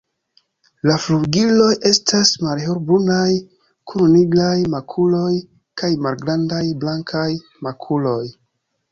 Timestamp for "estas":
1.89-2.29